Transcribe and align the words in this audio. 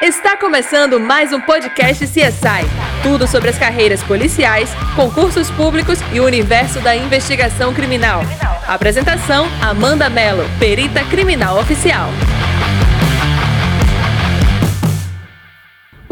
Está 0.00 0.36
começando 0.36 1.00
mais 1.00 1.32
um 1.32 1.40
podcast 1.40 2.06
CSI. 2.06 2.64
Tudo 3.02 3.26
sobre 3.26 3.50
as 3.50 3.58
carreiras 3.58 4.00
policiais, 4.00 4.70
concursos 4.94 5.50
públicos 5.50 5.98
e 6.12 6.20
o 6.20 6.24
universo 6.24 6.80
da 6.80 6.94
investigação 6.94 7.74
criminal. 7.74 8.22
Apresentação: 8.68 9.48
Amanda 9.60 10.08
Mello, 10.08 10.48
perita 10.60 11.04
criminal 11.06 11.58
oficial. 11.58 12.10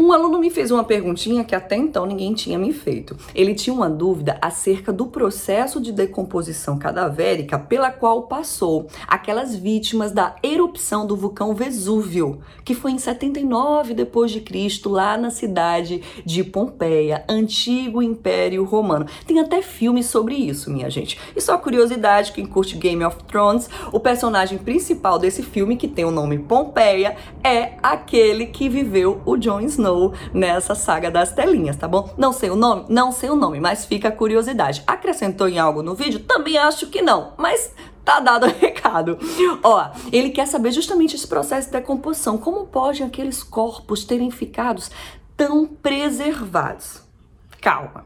Um 0.07 0.13
aluno 0.13 0.39
me 0.39 0.49
fez 0.49 0.71
uma 0.71 0.85
perguntinha 0.85 1.43
que 1.43 1.53
até 1.53 1.75
então 1.75 2.05
ninguém 2.05 2.33
tinha 2.33 2.57
me 2.57 2.71
feito. 2.71 3.17
Ele 3.35 3.53
tinha 3.53 3.73
uma 3.73 3.89
dúvida 3.89 4.37
acerca 4.41 4.93
do 4.93 5.07
processo 5.07 5.81
de 5.81 5.91
decomposição 5.91 6.79
cadavérica 6.79 7.59
pela 7.59 7.91
qual 7.91 8.21
passou 8.21 8.87
aquelas 9.05 9.53
vítimas 9.53 10.13
da 10.13 10.37
erupção 10.41 11.05
do 11.05 11.17
vulcão 11.17 11.53
Vesúvio, 11.53 12.39
que 12.63 12.73
foi 12.73 12.91
em 12.91 12.97
79 12.97 13.93
depois 13.93 14.31
de 14.31 14.39
Cristo, 14.39 14.87
lá 14.87 15.17
na 15.17 15.29
cidade 15.29 16.01
de 16.23 16.41
Pompeia, 16.41 17.25
antigo 17.27 18.01
Império 18.01 18.63
Romano. 18.63 19.07
Tem 19.25 19.41
até 19.41 19.61
filme 19.61 20.01
sobre 20.05 20.35
isso, 20.35 20.71
minha 20.71 20.89
gente. 20.89 21.19
E 21.35 21.41
só 21.41 21.57
curiosidade, 21.57 22.31
quem 22.31 22.45
curte 22.45 22.77
Game 22.77 23.03
of 23.03 23.17
Thrones, 23.25 23.69
o 23.91 23.99
personagem 23.99 24.57
principal 24.57 25.19
desse 25.19 25.43
filme, 25.43 25.75
que 25.75 25.85
tem 25.85 26.05
o 26.05 26.11
nome 26.11 26.39
Pompeia, 26.39 27.17
é 27.43 27.73
aquele 27.83 28.45
que 28.45 28.69
viveu 28.69 29.21
o 29.25 29.35
Jon 29.35 29.59
Snow 29.59 29.96
nessa 30.33 30.75
saga 30.75 31.09
das 31.09 31.31
telinhas, 31.31 31.75
tá 31.75 31.87
bom? 31.87 32.13
Não 32.17 32.31
sei 32.31 32.49
o 32.49 32.55
nome? 32.55 32.85
Não 32.89 33.11
sei 33.11 33.29
o 33.29 33.35
nome, 33.35 33.59
mas 33.59 33.85
fica 33.85 34.09
a 34.09 34.11
curiosidade. 34.11 34.83
Acrescentou 34.85 35.47
em 35.47 35.59
algo 35.59 35.81
no 35.81 35.95
vídeo? 35.95 36.19
Também 36.19 36.57
acho 36.57 36.87
que 36.87 37.01
não, 37.01 37.33
mas 37.37 37.73
tá 38.03 38.19
dado 38.19 38.45
o 38.45 38.49
recado. 38.57 39.17
Ó, 39.63 39.89
ele 40.11 40.29
quer 40.29 40.47
saber 40.47 40.71
justamente 40.71 41.15
esse 41.15 41.27
processo 41.27 41.67
de 41.67 41.73
decomposição. 41.73 42.37
Como 42.37 42.67
podem 42.67 43.05
aqueles 43.05 43.43
corpos 43.43 44.05
terem 44.05 44.31
ficado 44.31 44.81
tão 45.35 45.65
preservados? 45.65 47.01
Calma. 47.61 48.05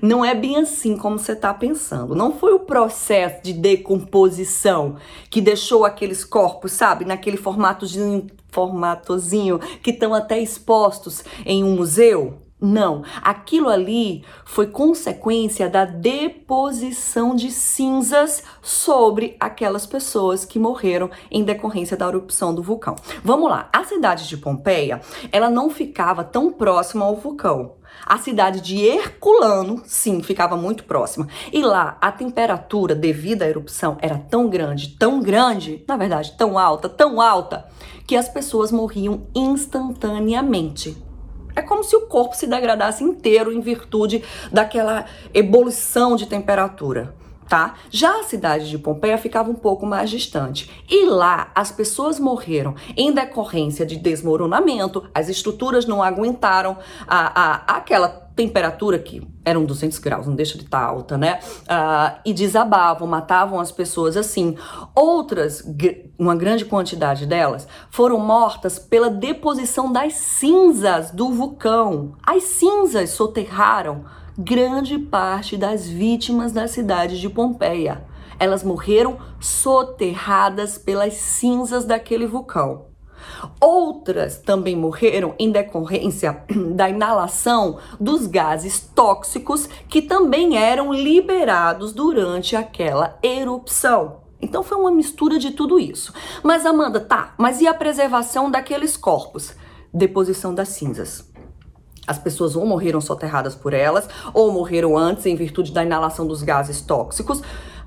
Não 0.00 0.24
é 0.24 0.34
bem 0.34 0.56
assim 0.56 0.96
como 0.96 1.18
você 1.18 1.32
está 1.32 1.52
pensando. 1.52 2.14
Não 2.14 2.32
foi 2.32 2.52
o 2.52 2.60
processo 2.60 3.42
de 3.42 3.52
decomposição 3.52 4.96
que 5.30 5.40
deixou 5.40 5.84
aqueles 5.84 6.24
corpos, 6.24 6.72
sabe, 6.72 7.04
naquele 7.04 7.36
formatozinho, 7.36 8.26
formatozinho 8.58 9.60
que 9.80 9.90
estão 9.90 10.12
até 10.12 10.40
expostos 10.40 11.22
em 11.46 11.62
um 11.62 11.76
museu. 11.76 12.47
Não, 12.60 13.04
aquilo 13.22 13.68
ali 13.68 14.24
foi 14.44 14.66
consequência 14.66 15.68
da 15.68 15.84
deposição 15.84 17.36
de 17.36 17.52
cinzas 17.52 18.42
sobre 18.60 19.36
aquelas 19.38 19.86
pessoas 19.86 20.44
que 20.44 20.58
morreram 20.58 21.08
em 21.30 21.44
decorrência 21.44 21.96
da 21.96 22.08
erupção 22.08 22.52
do 22.52 22.60
vulcão. 22.60 22.96
Vamos 23.22 23.48
lá, 23.48 23.68
a 23.72 23.84
cidade 23.84 24.26
de 24.26 24.36
Pompeia, 24.36 25.00
ela 25.30 25.48
não 25.48 25.70
ficava 25.70 26.24
tão 26.24 26.52
próxima 26.52 27.04
ao 27.04 27.14
vulcão. 27.14 27.74
A 28.04 28.18
cidade 28.18 28.60
de 28.60 28.84
Herculano, 28.84 29.82
sim, 29.86 30.20
ficava 30.20 30.56
muito 30.56 30.82
próxima. 30.82 31.28
E 31.52 31.62
lá 31.62 31.96
a 32.00 32.10
temperatura 32.10 32.92
devido 32.94 33.42
à 33.42 33.48
erupção 33.48 33.96
era 34.00 34.18
tão 34.18 34.48
grande, 34.48 34.96
tão 34.98 35.20
grande, 35.20 35.84
na 35.86 35.96
verdade, 35.96 36.36
tão 36.36 36.58
alta, 36.58 36.88
tão 36.88 37.20
alta, 37.20 37.68
que 38.04 38.16
as 38.16 38.28
pessoas 38.28 38.72
morriam 38.72 39.28
instantaneamente. 39.32 41.07
É 41.58 41.62
como 41.62 41.82
se 41.82 41.96
o 41.96 42.02
corpo 42.02 42.36
se 42.36 42.46
degradasse 42.46 43.02
inteiro 43.02 43.52
em 43.52 43.60
virtude 43.60 44.22
daquela 44.52 45.06
ebulição 45.34 46.14
de 46.14 46.26
temperatura 46.26 47.12
tá? 47.48 47.74
Já 47.90 48.20
a 48.20 48.24
cidade 48.24 48.68
de 48.68 48.78
Pompeia 48.78 49.16
ficava 49.16 49.50
um 49.50 49.54
pouco 49.54 49.86
mais 49.86 50.10
distante. 50.10 50.70
E 50.86 51.06
lá 51.06 51.50
as 51.54 51.72
pessoas 51.72 52.20
morreram 52.20 52.74
em 52.94 53.10
decorrência 53.10 53.86
de 53.86 53.96
desmoronamento, 53.96 55.08
as 55.14 55.30
estruturas 55.30 55.86
não 55.86 56.02
aguentaram 56.02 56.76
a, 57.06 57.72
a, 57.72 57.76
aquela 57.78 58.27
temperatura 58.38 59.00
que 59.00 59.20
eram 59.44 59.64
200 59.64 59.98
graus, 59.98 60.28
não 60.28 60.36
deixa 60.36 60.56
de 60.56 60.62
estar 60.62 60.78
tá 60.78 60.86
alta, 60.86 61.18
né? 61.18 61.40
Uh, 61.64 62.20
e 62.24 62.32
desabavam, 62.32 63.08
matavam 63.08 63.58
as 63.58 63.72
pessoas 63.72 64.16
assim. 64.16 64.56
Outras, 64.94 65.64
uma 66.16 66.36
grande 66.36 66.64
quantidade 66.64 67.26
delas, 67.26 67.66
foram 67.90 68.20
mortas 68.20 68.78
pela 68.78 69.10
deposição 69.10 69.90
das 69.92 70.12
cinzas 70.12 71.10
do 71.10 71.30
vulcão. 71.30 72.14
As 72.24 72.44
cinzas 72.44 73.10
soterraram 73.10 74.04
grande 74.38 74.96
parte 74.96 75.56
das 75.56 75.88
vítimas 75.88 76.52
da 76.52 76.68
cidade 76.68 77.20
de 77.20 77.28
Pompeia. 77.28 78.04
Elas 78.38 78.62
morreram 78.62 79.18
soterradas 79.40 80.78
pelas 80.78 81.14
cinzas 81.14 81.84
daquele 81.84 82.24
vulcão. 82.24 82.87
Outras 83.60 84.38
também 84.38 84.76
morreram 84.76 85.34
em 85.38 85.50
decorrência 85.50 86.42
da 86.74 86.88
inalação 86.88 87.78
dos 88.00 88.26
gases 88.26 88.80
tóxicos 88.94 89.68
que 89.88 90.02
também 90.02 90.56
eram 90.56 90.92
liberados 90.92 91.92
durante 91.92 92.56
aquela 92.56 93.18
erupção. 93.22 94.28
Então 94.40 94.62
foi 94.62 94.78
uma 94.78 94.90
mistura 94.90 95.38
de 95.38 95.50
tudo 95.50 95.80
isso. 95.80 96.12
Mas 96.42 96.64
Amanda, 96.64 97.00
tá, 97.00 97.34
mas 97.36 97.60
e 97.60 97.66
a 97.66 97.74
preservação 97.74 98.50
daqueles 98.50 98.96
corpos? 98.96 99.54
Deposição 99.92 100.54
das 100.54 100.68
cinzas. 100.68 101.28
As 102.06 102.18
pessoas 102.18 102.56
ou 102.56 102.64
morreram 102.64 103.00
soterradas 103.00 103.54
por 103.54 103.74
elas, 103.74 104.08
ou 104.32 104.50
morreram 104.50 104.96
antes 104.96 105.26
em 105.26 105.36
virtude 105.36 105.72
da 105.72 105.84
inalação 105.84 106.26
dos 106.26 106.42
gases 106.42 106.80
tóxicos. 106.80 107.42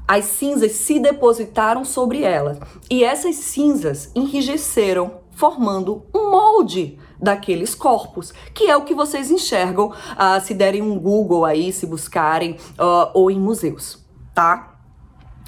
As 0.08 0.26
cinzas 0.26 0.74
se 0.74 1.00
depositaram 1.00 1.86
sobre 1.86 2.22
elas 2.24 2.60
e 2.90 3.04
essas 3.04 3.36
cinzas 3.36 4.12
enrijeceram, 4.14 5.21
formando 5.42 6.06
um 6.14 6.30
molde 6.30 7.00
daqueles 7.20 7.74
corpos, 7.74 8.32
que 8.54 8.70
é 8.70 8.78
o 8.78 8.84
que 8.84 8.94
vocês 8.94 9.32
enxergam 9.32 9.88
uh, 9.88 10.40
se 10.40 10.54
derem 10.54 10.84
um 10.84 11.00
Google 11.00 11.46
aí, 11.46 11.74
se 11.74 11.88
buscarem, 11.88 12.58
uh, 12.78 13.10
ou 13.16 13.32
em 13.32 13.40
museus, 13.40 14.06
tá? 14.36 14.80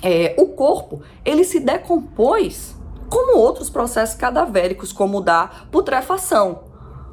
É, 0.01 0.33
o 0.39 0.47
corpo, 0.47 1.03
ele 1.23 1.43
se 1.43 1.59
decompôs 1.59 2.75
como 3.07 3.37
outros 3.37 3.69
processos 3.69 4.15
cadavéricos, 4.15 4.91
como 4.91 5.19
o 5.19 5.21
da 5.21 5.47
putrefação. 5.71 6.63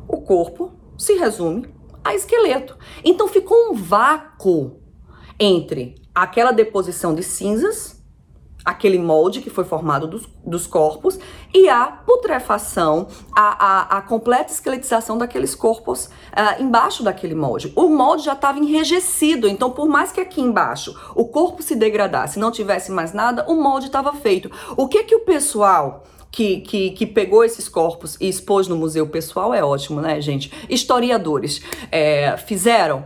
O 0.09 0.23
corpo 0.23 0.73
se 0.97 1.13
resume 1.17 1.69
a 2.03 2.15
esqueleto. 2.15 2.79
Então 3.05 3.29
ficou 3.29 3.71
um 3.71 3.75
vácuo 3.75 4.81
entre 5.39 5.97
aquela 6.15 6.51
deposição 6.51 7.15
de 7.15 7.23
cinzas, 7.23 8.00
aquele 8.65 8.99
molde 8.99 9.41
que 9.41 9.51
foi 9.51 9.65
formado 9.65 10.07
dos, 10.07 10.29
dos 10.45 10.67
corpos, 10.67 11.19
e 11.53 11.69
a 11.69 11.87
putrefação, 11.87 13.09
a, 13.35 13.67
a, 13.67 13.99
a 13.99 14.03
completa 14.03 14.53
esqueletização 14.53 15.19
daqueles 15.19 15.55
corpos 15.55 16.07
uh, 16.07 16.63
embaixo 16.63 17.03
daquele 17.03 17.35
molde. 17.35 17.73
O 17.75 17.89
molde 17.89 18.25
já 18.25 18.35
estava 18.35 18.59
enrijecido, 18.59 19.49
então 19.49 19.71
por 19.71 19.89
mais 19.89 20.13
que 20.13 20.21
aqui 20.21 20.41
embaixo 20.41 20.95
o 21.15 21.25
corpo 21.25 21.63
se 21.63 21.75
degradasse, 21.75 22.39
não 22.39 22.51
tivesse 22.51 22.93
mais 22.93 23.13
nada, 23.13 23.45
o 23.49 23.55
molde 23.55 23.87
estava 23.87 24.13
feito. 24.13 24.51
O 24.77 24.87
que 24.89 25.05
que 25.05 25.15
o 25.15 25.21
pessoal 25.21 26.05
que, 26.31 26.61
que, 26.61 26.91
que 26.91 27.07
pegou 27.07 27.45
esses 27.45 27.69
corpos 27.69 28.17
e 28.21 28.29
expôs 28.29 28.69
no 28.69 28.77
museu 28.77 29.07
pessoal 29.09 29.53
é 29.53 29.65
ótimo, 29.65 30.01
né, 30.01 30.21
gente? 30.21 30.53
Historiadores 30.69 31.63
é, 31.91 32.37
fizeram, 32.37 33.05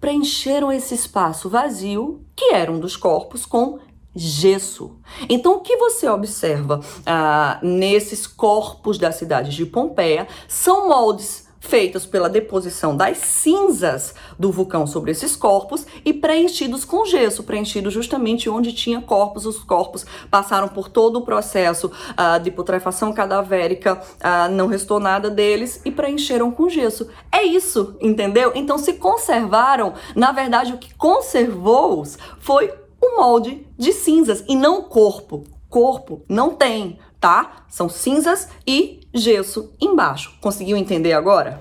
preencheram 0.00 0.72
esse 0.72 0.94
espaço 0.94 1.48
vazio, 1.48 2.24
que 2.34 2.52
era 2.52 2.70
um 2.72 2.80
dos 2.80 2.96
corpos, 2.96 3.46
com 3.46 3.78
gesso. 4.14 4.96
Então, 5.28 5.54
o 5.54 5.60
que 5.60 5.76
você 5.76 6.08
observa 6.08 6.80
ah, 7.04 7.58
nesses 7.62 8.26
corpos 8.26 8.98
da 8.98 9.10
cidade 9.10 9.50
de 9.50 9.66
Pompeia 9.66 10.28
são 10.48 10.88
moldes 10.88 11.44
feitas 11.64 12.04
pela 12.04 12.28
deposição 12.28 12.96
das 12.96 13.18
cinzas 13.18 14.14
do 14.38 14.52
vulcão 14.52 14.86
sobre 14.86 15.10
esses 15.10 15.34
corpos 15.34 15.86
e 16.04 16.12
preenchidos 16.12 16.84
com 16.84 17.06
gesso, 17.06 17.42
preenchidos 17.42 17.92
justamente 17.92 18.50
onde 18.50 18.72
tinha 18.72 19.00
corpos. 19.00 19.46
Os 19.46 19.58
corpos 19.58 20.04
passaram 20.30 20.68
por 20.68 20.88
todo 20.88 21.16
o 21.18 21.22
processo 21.22 21.86
uh, 21.86 22.38
de 22.42 22.50
putrefação 22.50 23.12
cadavérica, 23.12 23.94
uh, 23.94 24.50
não 24.52 24.66
restou 24.66 25.00
nada 25.00 25.30
deles 25.30 25.80
e 25.84 25.90
preencheram 25.90 26.50
com 26.50 26.68
gesso. 26.68 27.08
É 27.32 27.42
isso, 27.42 27.96
entendeu? 28.00 28.52
Então 28.54 28.76
se 28.76 28.94
conservaram, 28.94 29.94
na 30.14 30.32
verdade 30.32 30.74
o 30.74 30.78
que 30.78 30.94
conservou-os 30.94 32.18
foi 32.38 32.83
o 33.04 33.16
molde 33.16 33.66
de 33.78 33.92
cinzas 33.92 34.44
e 34.48 34.56
não 34.56 34.82
corpo. 34.82 35.44
Corpo 35.68 36.22
não 36.28 36.54
tem, 36.54 36.98
tá? 37.20 37.64
São 37.68 37.88
cinzas 37.88 38.48
e 38.66 39.00
gesso 39.12 39.72
embaixo. 39.80 40.32
Conseguiu 40.40 40.76
entender 40.76 41.12
agora? 41.12 41.60